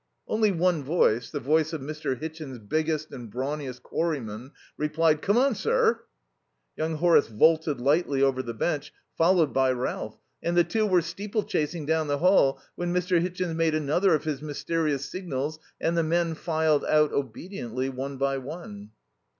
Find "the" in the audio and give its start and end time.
1.29-1.39, 8.41-8.55, 10.57-10.63, 12.07-12.17, 15.95-16.01